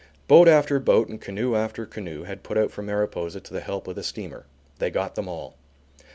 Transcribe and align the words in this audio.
Boat 0.27 0.47
after 0.47 0.79
boat 0.79 1.09
and 1.09 1.21
canoe 1.21 1.55
after 1.55 1.85
canoe 1.85 2.23
had 2.23 2.41
put 2.41 2.57
out 2.57 2.71
from 2.71 2.87
Mariposa 2.87 3.39
to 3.39 3.53
the 3.53 3.61
help 3.61 3.87
of 3.87 3.93
the 3.95 4.01
steamer. 4.01 4.47
They 4.79 4.89
got 4.89 5.13
them 5.13 5.27
all. 5.29 5.57